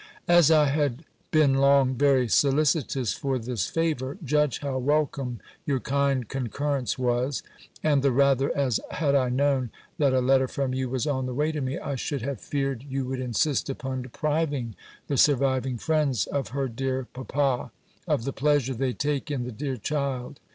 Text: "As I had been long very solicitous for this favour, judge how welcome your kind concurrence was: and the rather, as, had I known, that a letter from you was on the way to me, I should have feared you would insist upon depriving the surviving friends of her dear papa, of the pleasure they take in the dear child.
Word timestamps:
"As 0.27 0.49
I 0.49 0.65
had 0.65 1.03
been 1.29 1.53
long 1.53 1.93
very 1.93 2.27
solicitous 2.27 3.13
for 3.13 3.37
this 3.37 3.67
favour, 3.67 4.17
judge 4.25 4.61
how 4.61 4.79
welcome 4.79 5.39
your 5.63 5.79
kind 5.79 6.27
concurrence 6.27 6.97
was: 6.97 7.43
and 7.83 8.01
the 8.01 8.11
rather, 8.11 8.51
as, 8.57 8.79
had 8.89 9.13
I 9.13 9.29
known, 9.29 9.69
that 9.99 10.11
a 10.11 10.19
letter 10.19 10.47
from 10.47 10.73
you 10.73 10.89
was 10.89 11.05
on 11.05 11.27
the 11.27 11.35
way 11.35 11.51
to 11.51 11.61
me, 11.61 11.77
I 11.77 11.93
should 11.93 12.23
have 12.23 12.41
feared 12.41 12.83
you 12.89 13.05
would 13.05 13.19
insist 13.19 13.69
upon 13.69 14.01
depriving 14.01 14.73
the 15.05 15.17
surviving 15.17 15.77
friends 15.77 16.25
of 16.25 16.47
her 16.47 16.67
dear 16.67 17.05
papa, 17.13 17.69
of 18.07 18.23
the 18.23 18.33
pleasure 18.33 18.73
they 18.73 18.93
take 18.93 19.29
in 19.29 19.43
the 19.43 19.51
dear 19.51 19.77
child. 19.77 20.39